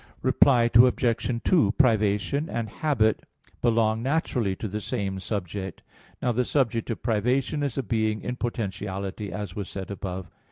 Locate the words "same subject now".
4.81-6.31